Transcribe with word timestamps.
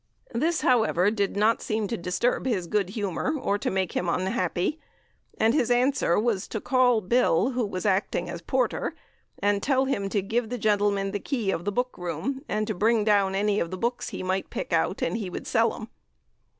This, 0.33 0.61
however, 0.61 1.11
did 1.11 1.37
not 1.37 1.61
seem 1.61 1.87
to 1.89 1.95
disturb 1.95 2.47
his 2.47 2.65
good 2.65 2.89
humour, 2.89 3.37
or 3.37 3.59
to 3.59 3.69
make 3.69 3.91
him 3.91 4.09
unhappy, 4.09 4.79
and 5.37 5.53
his 5.53 5.69
answer 5.69 6.19
was 6.19 6.47
to 6.47 6.59
call 6.59 7.01
'Bill,' 7.01 7.51
who 7.51 7.63
was 7.63 7.85
acting 7.85 8.27
as 8.27 8.41
porter, 8.41 8.95
and 9.37 9.61
to 9.61 9.67
tell 9.67 9.85
him 9.85 10.09
to 10.09 10.23
give 10.23 10.49
the 10.49 10.57
gentleman 10.57 11.11
the 11.11 11.19
key 11.19 11.51
of 11.51 11.65
the 11.65 11.71
'book 11.71 11.99
room,' 11.99 12.41
and 12.49 12.65
to 12.65 12.73
bring 12.73 13.03
down 13.03 13.35
any 13.35 13.59
of 13.59 13.69
the 13.69 13.77
books 13.77 14.09
he 14.09 14.23
might 14.23 14.49
pick 14.49 14.73
out, 14.73 15.03
and 15.03 15.17
he 15.17 15.29
'would 15.29 15.45
sell 15.45 15.71
'em.' 15.75 15.87